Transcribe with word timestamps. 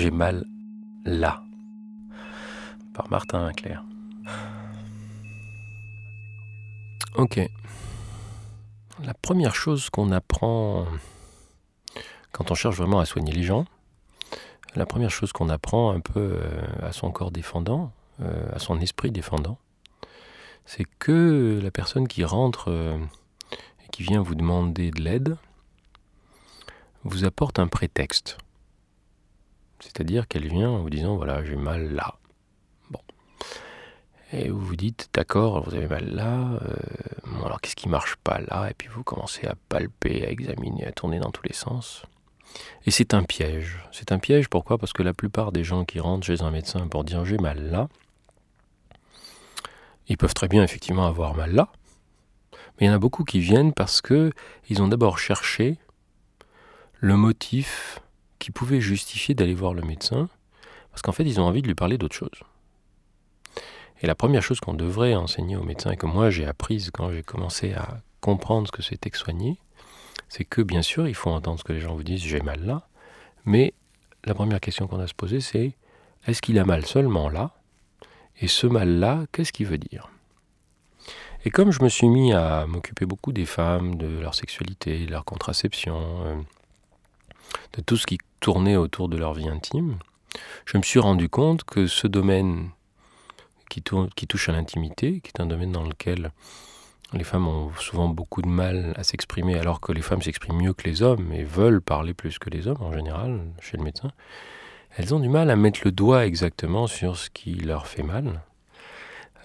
J'ai 0.00 0.10
mal 0.10 0.46
là. 1.04 1.42
Par 2.94 3.10
Martin 3.10 3.52
Claire. 3.52 3.84
Ok. 7.16 7.38
La 9.04 9.12
première 9.12 9.54
chose 9.54 9.90
qu'on 9.90 10.10
apprend 10.10 10.86
quand 12.32 12.50
on 12.50 12.54
cherche 12.54 12.76
vraiment 12.76 12.98
à 12.98 13.04
soigner 13.04 13.32
les 13.32 13.42
gens, 13.42 13.66
la 14.74 14.86
première 14.86 15.10
chose 15.10 15.32
qu'on 15.32 15.50
apprend 15.50 15.90
un 15.90 16.00
peu 16.00 16.38
euh, 16.42 16.62
à 16.80 16.92
son 16.92 17.10
corps 17.12 17.30
défendant, 17.30 17.92
euh, 18.22 18.48
à 18.54 18.58
son 18.58 18.80
esprit 18.80 19.10
défendant, 19.10 19.58
c'est 20.64 20.86
que 20.98 21.60
la 21.62 21.70
personne 21.70 22.08
qui 22.08 22.24
rentre 22.24 22.70
euh, 22.70 22.96
et 23.84 23.88
qui 23.92 24.02
vient 24.02 24.22
vous 24.22 24.34
demander 24.34 24.92
de 24.92 25.02
l'aide 25.02 25.36
vous 27.04 27.26
apporte 27.26 27.58
un 27.58 27.66
prétexte. 27.66 28.38
C'est-à-dire 29.80 30.28
qu'elle 30.28 30.48
vient 30.48 30.70
en 30.70 30.78
vous 30.78 30.90
disant 30.90 31.16
voilà, 31.16 31.44
j'ai 31.44 31.56
mal 31.56 31.92
là. 31.92 32.14
Bon. 32.90 33.00
Et 34.32 34.48
vous 34.48 34.60
vous 34.60 34.76
dites 34.76 35.08
d'accord, 35.12 35.62
vous 35.64 35.74
avez 35.74 35.88
mal 35.88 36.10
là. 36.10 36.60
bon, 37.26 37.44
alors 37.44 37.60
qu'est-ce 37.60 37.76
qui 37.76 37.88
marche 37.88 38.16
pas 38.16 38.40
là? 38.40 38.68
Et 38.70 38.74
puis 38.74 38.88
vous 38.88 39.02
commencez 39.02 39.46
à 39.46 39.54
palper, 39.68 40.26
à 40.26 40.30
examiner, 40.30 40.86
à 40.86 40.92
tourner 40.92 41.18
dans 41.18 41.30
tous 41.30 41.44
les 41.44 41.54
sens. 41.54 42.04
Et 42.86 42.90
c'est 42.90 43.14
un 43.14 43.22
piège. 43.22 43.78
C'est 43.92 44.12
un 44.12 44.18
piège 44.18 44.48
pourquoi? 44.48 44.78
Parce 44.78 44.92
que 44.92 45.02
la 45.02 45.14
plupart 45.14 45.52
des 45.52 45.64
gens 45.64 45.84
qui 45.84 46.00
rentrent 46.00 46.26
chez 46.26 46.42
un 46.42 46.50
médecin 46.50 46.88
pour 46.88 47.04
dire 47.04 47.24
j'ai 47.24 47.38
mal 47.38 47.70
là, 47.70 47.88
ils 50.08 50.16
peuvent 50.16 50.34
très 50.34 50.48
bien 50.48 50.62
effectivement 50.62 51.06
avoir 51.06 51.34
mal 51.34 51.54
là. 51.54 51.68
Mais 52.52 52.86
il 52.86 52.88
y 52.88 52.90
en 52.90 52.94
a 52.94 52.98
beaucoup 52.98 53.24
qui 53.24 53.40
viennent 53.40 53.72
parce 53.72 54.00
que 54.00 54.32
ils 54.68 54.82
ont 54.82 54.88
d'abord 54.88 55.18
cherché 55.18 55.78
le 56.98 57.16
motif 57.16 58.00
qui 58.40 58.50
pouvait 58.50 58.80
justifier 58.80 59.36
d'aller 59.36 59.54
voir 59.54 59.74
le 59.74 59.82
médecin, 59.82 60.28
parce 60.90 61.02
qu'en 61.02 61.12
fait 61.12 61.22
ils 61.22 61.40
ont 61.40 61.44
envie 61.44 61.62
de 61.62 61.68
lui 61.68 61.76
parler 61.76 61.96
d'autre 61.96 62.16
chose. 62.16 62.40
Et 64.02 64.08
la 64.08 64.16
première 64.16 64.42
chose 64.42 64.58
qu'on 64.58 64.74
devrait 64.74 65.14
enseigner 65.14 65.54
aux 65.54 65.62
médecins, 65.62 65.92
et 65.92 65.96
que 65.96 66.06
moi 66.06 66.30
j'ai 66.30 66.46
apprise 66.46 66.90
quand 66.92 67.12
j'ai 67.12 67.22
commencé 67.22 67.74
à 67.74 68.00
comprendre 68.20 68.66
ce 68.66 68.72
que 68.72 68.82
c'était 68.82 69.10
que 69.10 69.18
soigner, 69.18 69.58
c'est 70.28 70.44
que 70.44 70.62
bien 70.62 70.82
sûr, 70.82 71.06
il 71.06 71.14
faut 71.14 71.30
entendre 71.30 71.58
ce 71.58 71.64
que 71.64 71.72
les 71.72 71.80
gens 71.80 71.94
vous 71.94 72.02
disent, 72.02 72.22
j'ai 72.22 72.40
mal 72.40 72.64
là, 72.64 72.88
mais 73.44 73.74
la 74.24 74.34
première 74.34 74.60
question 74.60 74.86
qu'on 74.86 75.00
a 75.00 75.04
à 75.04 75.06
se 75.06 75.14
poser, 75.14 75.40
c'est 75.40 75.72
est-ce 76.26 76.42
qu'il 76.42 76.58
a 76.58 76.64
mal 76.64 76.84
seulement 76.84 77.28
là? 77.28 77.52
Et 78.40 78.48
ce 78.48 78.66
mal-là, 78.66 79.24
qu'est-ce 79.32 79.52
qu'il 79.52 79.66
veut 79.66 79.78
dire? 79.78 80.10
Et 81.44 81.50
comme 81.50 81.70
je 81.70 81.82
me 81.82 81.88
suis 81.88 82.08
mis 82.08 82.32
à 82.32 82.66
m'occuper 82.66 83.06
beaucoup 83.06 83.32
des 83.32 83.46
femmes, 83.46 83.96
de 83.96 84.06
leur 84.20 84.34
sexualité, 84.34 85.06
de 85.06 85.10
leur 85.10 85.24
contraception, 85.24 85.96
euh, 86.26 86.36
de 87.74 87.82
tout 87.82 87.96
ce 87.96 88.06
qui 88.06 88.18
tournait 88.40 88.76
autour 88.76 89.08
de 89.08 89.16
leur 89.16 89.34
vie 89.34 89.48
intime, 89.48 89.98
je 90.64 90.78
me 90.78 90.82
suis 90.82 90.98
rendu 90.98 91.28
compte 91.28 91.64
que 91.64 91.86
ce 91.86 92.06
domaine 92.06 92.70
qui, 93.68 93.82
qui 94.16 94.26
touche 94.26 94.48
à 94.48 94.52
l'intimité, 94.52 95.20
qui 95.20 95.30
est 95.34 95.40
un 95.40 95.46
domaine 95.46 95.72
dans 95.72 95.84
lequel 95.84 96.30
les 97.12 97.24
femmes 97.24 97.48
ont 97.48 97.72
souvent 97.78 98.08
beaucoup 98.08 98.42
de 98.42 98.48
mal 98.48 98.92
à 98.96 99.02
s'exprimer 99.02 99.58
alors 99.58 99.80
que 99.80 99.92
les 99.92 100.02
femmes 100.02 100.22
s'expriment 100.22 100.58
mieux 100.58 100.72
que 100.72 100.88
les 100.88 101.02
hommes 101.02 101.32
et 101.32 101.42
veulent 101.42 101.80
parler 101.80 102.14
plus 102.14 102.38
que 102.38 102.50
les 102.50 102.68
hommes 102.68 102.80
en 102.82 102.92
général 102.92 103.40
chez 103.60 103.76
le 103.76 103.82
médecin. 103.82 104.12
Elles 104.96 105.14
ont 105.14 105.20
du 105.20 105.28
mal 105.28 105.50
à 105.50 105.56
mettre 105.56 105.80
le 105.84 105.92
doigt 105.92 106.26
exactement 106.26 106.86
sur 106.86 107.16
ce 107.16 107.30
qui 107.30 107.54
leur 107.54 107.86
fait 107.86 108.02
mal. 108.02 108.42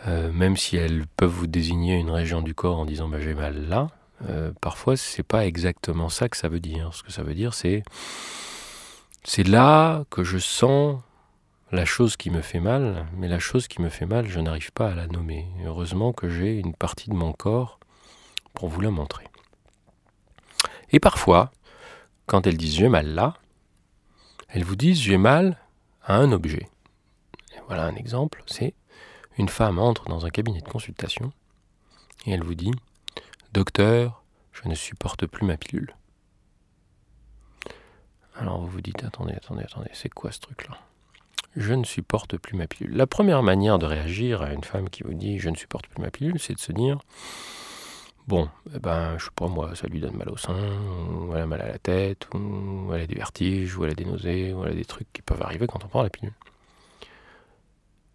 Euh, 0.07 0.31
même 0.31 0.57
si 0.57 0.77
elles 0.77 1.05
peuvent 1.17 1.31
vous 1.31 1.47
désigner 1.47 1.95
une 1.95 2.11
région 2.11 2.41
du 2.41 2.53
corps 2.53 2.79
en 2.79 2.85
disant 2.85 3.07
bah, 3.07 3.19
j'ai 3.19 3.33
mal 3.33 3.67
là, 3.67 3.89
euh, 4.29 4.51
parfois 4.61 4.97
c'est 4.97 5.23
pas 5.23 5.45
exactement 5.47 6.09
ça 6.09 6.29
que 6.29 6.37
ça 6.37 6.47
veut 6.47 6.59
dire. 6.59 6.93
Ce 6.93 7.01
que 7.01 7.11
ça 7.11 7.23
veut 7.23 7.33
dire 7.33 7.55
c'est 7.55 7.83
c'est 9.27 9.43
là 9.43 10.05
que 10.11 10.23
je 10.23 10.37
sens 10.37 11.01
la 11.71 11.83
chose 11.83 12.15
qui 12.15 12.29
me 12.29 12.41
fait 12.41 12.59
mal, 12.59 13.07
mais 13.17 13.27
la 13.27 13.39
chose 13.39 13.67
qui 13.67 13.81
me 13.81 13.89
fait 13.89 14.05
mal, 14.05 14.27
je 14.27 14.39
n'arrive 14.39 14.71
pas 14.71 14.91
à 14.91 14.95
la 14.95 15.07
nommer. 15.07 15.47
Heureusement 15.65 16.13
que 16.13 16.29
j'ai 16.29 16.59
une 16.59 16.75
partie 16.75 17.09
de 17.09 17.15
mon 17.15 17.33
corps 17.33 17.79
pour 18.53 18.69
vous 18.69 18.81
la 18.81 18.91
montrer. 18.91 19.25
Et 20.91 20.99
parfois, 20.99 21.51
quand 22.27 22.45
elles 22.45 22.55
disent 22.55 22.75
j'ai 22.75 22.87
mal 22.87 23.07
là, 23.07 23.33
elles 24.47 24.63
vous 24.63 24.75
disent 24.75 24.99
j'ai 24.99 25.17
mal 25.17 25.57
à 26.03 26.17
un 26.17 26.31
objet. 26.31 26.69
voilà 27.67 27.85
un 27.85 27.95
exemple, 27.95 28.43
c'est 28.45 28.75
une 29.39 29.49
femme 29.49 29.79
entre 29.79 30.07
dans 30.07 30.27
un 30.27 30.29
cabinet 30.29 30.61
de 30.61 30.69
consultation 30.69 31.33
et 32.27 32.31
elle 32.31 32.43
vous 32.43 32.55
dit 32.55 32.71
Docteur, 33.53 34.23
je 34.53 34.69
ne 34.69 34.75
supporte 34.75 35.25
plus 35.25 35.45
ma 35.45 35.57
pilule. 35.57 35.95
Vous 38.65 38.81
dites 38.81 39.03
attendez, 39.03 39.33
attendez, 39.33 39.63
attendez, 39.63 39.89
c'est 39.93 40.09
quoi 40.09 40.31
ce 40.31 40.39
truc-là? 40.39 40.77
Je 41.55 41.73
ne 41.73 41.83
supporte 41.85 42.37
plus 42.37 42.57
ma 42.57 42.67
pilule. 42.67 42.95
La 42.95 43.07
première 43.07 43.41
manière 43.41 43.79
de 43.79 43.85
réagir 43.85 44.41
à 44.41 44.51
une 44.51 44.63
femme 44.63 44.89
qui 44.89 45.03
vous 45.03 45.13
dit 45.13 45.39
je 45.39 45.49
ne 45.49 45.55
supporte 45.55 45.87
plus 45.87 46.01
ma 46.01 46.11
pilule, 46.11 46.39
c'est 46.39 46.53
de 46.53 46.59
se 46.59 46.71
dire 46.71 46.99
bon, 48.27 48.49
eh 48.73 48.79
ben, 48.79 49.17
je 49.17 49.25
sais 49.25 49.31
pas 49.35 49.47
moi, 49.47 49.75
ça 49.75 49.87
lui 49.87 49.99
donne 49.99 50.17
mal 50.17 50.29
au 50.29 50.37
sein, 50.37 50.57
ou 51.11 51.33
elle 51.35 51.43
a 51.43 51.45
mal 51.45 51.61
à 51.61 51.67
la 51.67 51.77
tête, 51.77 52.27
ou 52.33 52.91
elle 52.93 53.01
a 53.01 53.07
des 53.07 53.15
vertiges, 53.15 53.77
ou 53.77 53.85
elle 53.85 53.91
a 53.91 53.95
des 53.95 54.05
nausées, 54.05 54.53
ou 54.53 54.63
elle 54.65 54.71
a 54.71 54.75
des 54.75 54.85
trucs 54.85 55.11
qui 55.13 55.21
peuvent 55.21 55.41
arriver 55.41 55.67
quand 55.67 55.83
on 55.85 55.87
prend 55.87 56.03
la 56.03 56.09
pilule. 56.09 56.33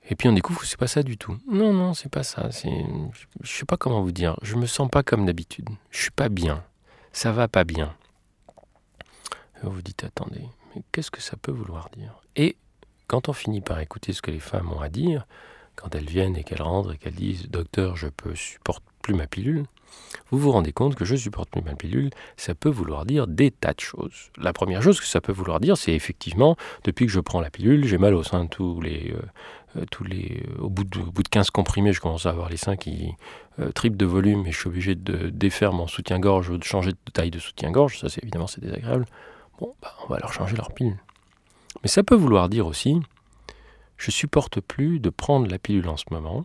Et 0.09 0.17
puis 0.17 0.29
on 0.29 0.33
découvre 0.33 0.61
que 0.61 0.67
c'est 0.67 0.79
pas 0.79 0.89
ça 0.89 1.05
du 1.05 1.17
tout. 1.17 1.39
Non, 1.47 1.73
non, 1.73 1.95
c'est 1.95 2.09
pas 2.09 2.25
ça. 2.25 2.51
C'est, 2.51 2.85
je 3.43 3.53
sais 3.53 3.65
pas 3.65 3.77
comment 3.77 4.03
vous 4.03 4.11
dire. 4.11 4.37
Je 4.43 4.57
me 4.57 4.67
sens 4.67 4.89
pas 4.91 5.05
comme 5.05 5.25
d'habitude. 5.25 5.69
Je 5.91 6.03
suis 6.03 6.11
pas 6.11 6.29
bien. 6.29 6.65
Ça 7.13 7.31
va 7.31 7.47
pas 7.47 7.63
bien. 7.63 7.95
Vous 9.63 9.71
vous 9.71 9.83
dites 9.83 10.05
attendez, 10.05 10.43
mais 10.75 10.83
qu'est-ce 10.93 11.11
que 11.11 11.21
ça 11.21 11.37
peut 11.37 11.53
vouloir 11.53 11.91
dire? 11.91 12.21
Et 12.37 12.57
quand 13.07 13.29
on 13.29 13.33
finit 13.33 13.61
par 13.61 13.81
écouter 13.81 14.13
ce 14.13 14.23
que 14.23 14.31
les 14.31 14.41
femmes 14.41 14.73
ont 14.73 14.81
à 14.81 14.89
dire, 14.89 15.27
quand 15.77 15.95
elles 15.95 16.09
viennent 16.09 16.37
et 16.37 16.45
qu'elles 16.45 16.63
rentrent 16.63 16.93
et 16.93 16.99
qu'elles 16.99 17.15
disent 17.15 17.49
Docteur, 17.49 17.97
je 17.97 18.07
ne 18.07 18.35
supporte 18.35 18.85
plus 19.03 19.15
ma 19.15 19.27
pilule, 19.27 19.65
vous 20.31 20.39
vous 20.39 20.53
rendez 20.53 20.73
compte 20.73 20.95
que 20.95 21.05
je 21.05 21.17
supporte 21.17 21.51
plus 21.51 21.63
ma 21.63 21.75
pilule, 21.75 22.11
ça 22.37 22.55
peut 22.55 22.69
vouloir 22.69 23.05
dire 23.05 23.27
des 23.27 23.51
tas 23.51 23.73
de 23.73 23.81
choses. 23.81 24.31
La 24.39 24.53
première 24.53 24.83
chose 24.83 25.01
que 25.01 25.07
ça 25.07 25.21
peut 25.21 25.33
vouloir 25.33 25.61
dire, 25.61 25.77
c'est 25.77 25.93
effectivement, 25.93 26.57
depuis 26.85 27.07
que 27.07 27.13
je 27.13 27.21
prends 27.21 27.41
la 27.41 27.51
pilule, 27.51 27.85
j'ai 27.85 27.99
mal 27.99 28.15
au 28.15 28.23
sein 28.23 28.47
tous 28.47 28.81
les, 28.81 29.15
euh, 29.77 29.85
tous 29.91 30.05
les, 30.05 30.45
euh, 30.49 30.63
au, 30.63 30.69
bout 30.69 30.85
de, 30.85 30.99
bout 30.99 31.23
de 31.23 31.29
15 31.29 31.51
comprimés, 31.51 31.93
je 31.93 32.01
commence 32.01 32.27
à 32.27 32.31
avoir 32.31 32.49
les 32.49 32.57
seins 32.57 32.77
qui 32.77 33.13
euh, 33.59 33.73
triplent 33.73 33.97
de 33.97 34.07
volume 34.07 34.47
et 34.47 34.53
je 34.53 34.59
suis 34.59 34.69
obligé 34.69 34.95
de 34.95 35.31
défaire 35.31 35.73
mon 35.73 35.87
soutien-gorge 35.87 36.51
ou 36.51 36.59
de 36.59 36.65
changer 36.65 36.93
de 36.93 37.13
taille 37.13 37.31
de 37.31 37.39
soutien-gorge. 37.39 37.99
Ça, 37.99 38.09
c'est 38.09 38.23
évidemment, 38.23 38.47
c'est 38.47 38.61
désagréable. 38.61 39.07
Bah, 39.83 39.95
on 40.05 40.09
va 40.09 40.19
leur 40.19 40.33
changer 40.33 40.57
leur 40.57 40.73
pilule. 40.73 40.99
Mais 41.83 41.89
ça 41.89 42.03
peut 42.03 42.15
vouloir 42.15 42.49
dire 42.49 42.67
aussi, 42.67 43.01
je 43.97 44.11
supporte 44.11 44.61
plus 44.61 45.01
de 45.01 45.11
prendre 45.11 45.49
la 45.49 45.59
pilule 45.59 45.89
en 45.89 45.97
ce 45.97 46.05
moment, 46.11 46.45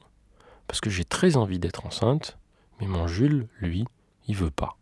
parce 0.68 0.82
que 0.82 0.90
j'ai 0.90 1.06
très 1.06 1.38
envie 1.38 1.60
d'être 1.60 1.86
enceinte, 1.86 2.38
mais 2.80 2.88
mon 2.88 3.08
Jules, 3.08 3.48
lui, 3.60 3.86
il 4.28 4.36
veut 4.36 4.52
pas. 4.52 4.78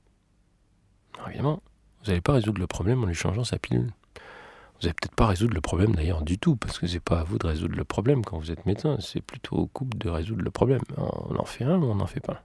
Évidemment, 1.27 1.61
vous 2.01 2.09
n'allez 2.09 2.21
pas 2.21 2.33
résoudre 2.33 2.59
le 2.59 2.67
problème 2.67 3.03
en 3.03 3.07
lui 3.07 3.15
changeant 3.15 3.43
sa 3.43 3.59
pilule. 3.59 3.91
Vous 4.15 4.81
n'allez 4.87 4.93
peut-être 4.93 5.15
pas 5.15 5.27
résoudre 5.27 5.53
le 5.53 5.61
problème 5.61 5.95
d'ailleurs 5.95 6.23
du 6.23 6.37
tout, 6.37 6.55
parce 6.55 6.79
que 6.79 6.87
c'est 6.87 6.99
pas 6.99 7.19
à 7.19 7.23
vous 7.23 7.37
de 7.37 7.47
résoudre 7.47 7.75
le 7.75 7.83
problème 7.83 8.25
quand 8.25 8.37
vous 8.37 8.51
êtes 8.51 8.65
médecin, 8.65 8.97
c'est 8.99 9.21
plutôt 9.21 9.55
au 9.55 9.67
couple 9.67 9.97
de 9.97 10.09
résoudre 10.09 10.41
le 10.41 10.51
problème. 10.51 10.81
On 10.97 11.37
en 11.37 11.45
fait 11.45 11.63
un 11.63 11.81
ou 11.81 11.85
on 11.85 11.95
n'en 11.95 12.07
fait 12.07 12.19
pas. 12.19 12.43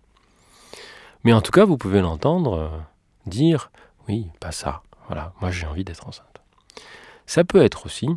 Mais 1.24 1.32
en 1.32 1.40
tout 1.40 1.50
cas, 1.50 1.64
vous 1.64 1.76
pouvez 1.76 2.00
l'entendre 2.00 2.52
euh, 2.54 2.68
dire 3.26 3.70
oui, 4.08 4.28
pas 4.40 4.52
ça. 4.52 4.82
Voilà, 5.08 5.32
moi 5.40 5.50
j'ai 5.50 5.66
envie 5.66 5.84
d'être 5.84 6.06
enceinte. 6.06 6.40
Ça 7.26 7.44
peut 7.44 7.62
être 7.62 7.86
aussi, 7.86 8.08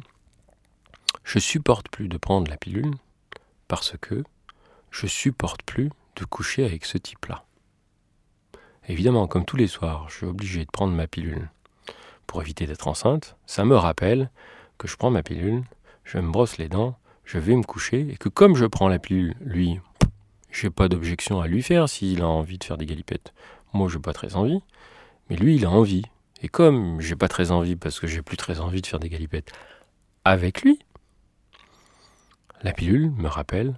je 1.24 1.40
supporte 1.40 1.90
plus 1.90 2.07
de 2.07 2.18
prendre 2.18 2.50
la 2.50 2.57
pilule 2.57 2.94
parce 3.68 3.96
que 4.00 4.24
je 4.91 5.07
supporte 5.07 5.63
plus 5.63 5.90
de 6.18 6.25
coucher 6.25 6.63
avec 6.66 6.85
ce 6.85 6.97
type-là. 6.97 7.44
Évidemment, 8.88 9.27
comme 9.27 9.45
tous 9.45 9.57
les 9.57 9.68
soirs, 9.68 10.10
je 10.10 10.18
suis 10.18 10.25
obligé 10.25 10.65
de 10.65 10.71
prendre 10.71 10.94
ma 10.94 11.07
pilule 11.07 11.50
pour 12.27 12.42
éviter 12.42 12.65
d'être 12.65 12.88
enceinte, 12.88 13.36
ça 13.45 13.65
me 13.65 13.75
rappelle 13.75 14.30
que 14.77 14.88
je 14.88 14.95
prends 14.98 15.12
ma 15.12 15.24
pilule, 15.24 15.63
je 16.04 16.18
me 16.18 16.31
brosse 16.31 16.57
les 16.57 16.69
dents, 16.69 16.98
je 17.25 17.38
vais 17.38 17.56
me 17.56 17.63
coucher, 17.63 18.07
et 18.10 18.18
que 18.18 18.30
comme 18.30 18.56
je 18.56 18.65
prends 18.65 18.88
la 18.88 19.00
pilule, 19.00 19.36
lui, 19.39 19.80
j'ai 20.51 20.69
pas 20.69 20.89
d'objection 20.89 21.39
à 21.39 21.48
lui 21.48 21.62
faire 21.62 21.88
s'il 21.88 22.21
a 22.21 22.27
envie 22.27 22.57
de 22.57 22.63
faire 22.63 22.77
des 22.77 22.86
galipettes. 22.86 23.33
Moi, 23.74 23.88
j'ai 23.89 24.00
pas 24.00 24.13
très 24.13 24.36
envie, 24.36 24.62
mais 25.30 25.38
lui, 25.38 25.56
il 25.56 25.65
a 25.65 25.69
envie. 25.69 26.04
Et 26.41 26.49
comme 26.49 26.99
j'ai 26.99 27.15
pas 27.15 27.27
très 27.27 27.51
envie, 27.51 27.75
parce 27.75 27.99
que 27.99 28.07
j'ai 28.07 28.21
plus 28.21 28.38
très 28.38 28.59
envie 28.59 28.81
de 28.81 28.88
faire 28.88 28.99
des 28.99 29.09
galipettes 29.09 29.51
avec 30.25 30.61
lui, 30.63 30.79
la 32.63 32.73
pilule 32.73 33.11
me 33.11 33.27
rappelle 33.27 33.75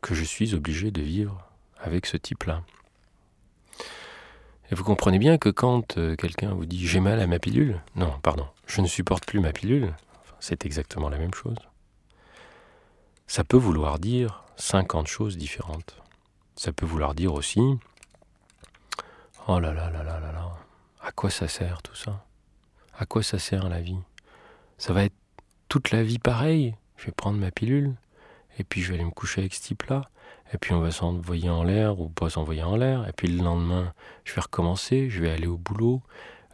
que 0.00 0.14
je 0.14 0.24
suis 0.24 0.54
obligé 0.54 0.90
de 0.90 1.02
vivre 1.02 1.48
avec 1.78 2.06
ce 2.06 2.16
type-là. 2.16 2.62
Et 4.70 4.74
vous 4.74 4.84
comprenez 4.84 5.18
bien 5.18 5.36
que 5.36 5.50
quand 5.50 5.98
euh, 5.98 6.16
quelqu'un 6.16 6.54
vous 6.54 6.64
dit 6.64 6.86
j'ai 6.86 7.00
mal 7.00 7.20
à 7.20 7.26
ma 7.26 7.38
pilule, 7.38 7.80
non, 7.96 8.12
pardon, 8.22 8.46
je 8.66 8.80
ne 8.80 8.86
supporte 8.86 9.26
plus 9.26 9.40
ma 9.40 9.52
pilule, 9.52 9.94
c'est 10.40 10.64
exactement 10.64 11.08
la 11.08 11.18
même 11.18 11.34
chose. 11.34 11.56
Ça 13.26 13.44
peut 13.44 13.56
vouloir 13.56 13.98
dire 13.98 14.44
50 14.56 15.06
choses 15.06 15.36
différentes. 15.36 15.96
Ça 16.56 16.72
peut 16.72 16.86
vouloir 16.86 17.14
dire 17.14 17.34
aussi 17.34 17.60
oh 19.48 19.58
là 19.58 19.72
là 19.72 19.90
là 19.90 20.02
là 20.02 20.13
quoi 21.24 21.30
ça 21.30 21.48
sert 21.48 21.80
tout 21.80 21.94
ça 21.94 22.22
À 22.98 23.06
quoi 23.06 23.22
ça 23.22 23.38
sert 23.38 23.70
la 23.70 23.80
vie 23.80 23.96
Ça 24.76 24.92
va 24.92 25.04
être 25.04 25.14
toute 25.70 25.90
la 25.90 26.02
vie 26.02 26.18
pareil. 26.18 26.74
Je 26.98 27.06
vais 27.06 27.12
prendre 27.12 27.38
ma 27.38 27.50
pilule, 27.50 27.94
et 28.58 28.62
puis 28.62 28.82
je 28.82 28.88
vais 28.88 28.96
aller 28.96 29.06
me 29.06 29.10
coucher 29.10 29.40
avec 29.40 29.54
ce 29.54 29.62
type-là, 29.62 30.10
et 30.52 30.58
puis 30.58 30.74
on 30.74 30.80
va 30.80 30.90
s'envoyer 30.90 31.48
en 31.48 31.64
l'air 31.64 31.98
ou 31.98 32.10
pas 32.10 32.28
s'envoyer 32.28 32.62
en 32.62 32.76
l'air, 32.76 33.08
et 33.08 33.12
puis 33.12 33.28
le 33.28 33.42
lendemain, 33.42 33.94
je 34.24 34.34
vais 34.34 34.42
recommencer, 34.42 35.08
je 35.08 35.22
vais 35.22 35.30
aller 35.30 35.46
au 35.46 35.56
boulot, 35.56 36.02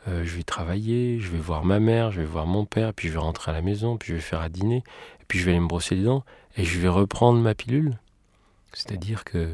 euh, 0.06 0.22
je 0.22 0.36
vais 0.36 0.44
travailler, 0.44 1.18
je 1.18 1.32
vais 1.32 1.38
voir 1.38 1.64
ma 1.64 1.80
mère, 1.80 2.12
je 2.12 2.20
vais 2.20 2.26
voir 2.28 2.46
mon 2.46 2.64
père, 2.64 2.94
puis 2.94 3.08
je 3.08 3.14
vais 3.14 3.18
rentrer 3.18 3.50
à 3.50 3.54
la 3.54 3.62
maison, 3.62 3.96
puis 3.96 4.10
je 4.10 4.14
vais 4.14 4.20
faire 4.20 4.40
à 4.40 4.48
dîner, 4.48 4.84
et 5.20 5.24
puis 5.26 5.40
je 5.40 5.46
vais 5.46 5.50
aller 5.50 5.60
me 5.60 5.66
brosser 5.66 5.96
les 5.96 6.04
dents, 6.04 6.24
et 6.56 6.64
je 6.64 6.78
vais 6.78 6.86
reprendre 6.86 7.40
ma 7.40 7.56
pilule. 7.56 7.98
C'est-à-dire 8.72 9.24
que 9.24 9.52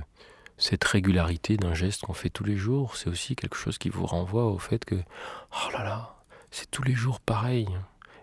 cette 0.58 0.85
régularité 0.85 1.56
d'un 1.56 1.75
geste 1.75 2.03
qu'on 2.03 2.12
fait 2.12 2.31
tous 2.31 2.44
les 2.44 2.56
jours, 2.56 2.97
c'est 2.97 3.08
aussi 3.08 3.37
quelque 3.37 3.56
chose 3.56 3.79
qui 3.79 3.88
vous 3.88 4.06
renvoie 4.06 4.47
au 4.47 4.58
fait 4.58 4.85
que, 4.85 4.94
oh 4.94 5.73
là 5.73 5.85
là, 5.85 6.17
c'est 6.50 6.70
tous 6.70 6.82
les 6.82 6.94
jours 6.94 7.20
pareil. 7.20 7.69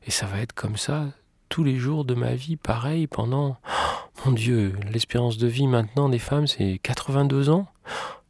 Et 0.06 0.12
ça 0.12 0.26
va 0.26 0.40
être 0.40 0.54
comme 0.54 0.78
ça 0.78 1.06
tous 1.50 1.64
les 1.64 1.78
jours 1.78 2.04
de 2.04 2.16
ma 2.16 2.34
vie, 2.34 2.56
pareil, 2.56 3.08
pendant... 3.08 3.58
mon 4.26 4.32
Dieu, 4.32 4.76
l'espérance 4.92 5.38
de 5.38 5.48
vie 5.48 5.68
maintenant 5.68 6.10
des 6.10 6.20
femmes, 6.20 6.48
c'est 6.48 6.80
82 6.82 7.50
ans? 7.50 7.68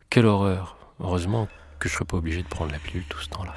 Quelle 0.09 0.25
horreur 0.25 0.75
Heureusement 0.99 1.47
que 1.79 1.87
je 1.87 1.93
ne 1.93 1.97
serais 1.97 2.05
pas 2.05 2.17
obligé 2.17 2.43
de 2.43 2.47
prendre 2.47 2.71
la 2.71 2.79
pilule 2.79 3.05
tout 3.09 3.19
ce 3.19 3.29
temps-là. 3.29 3.53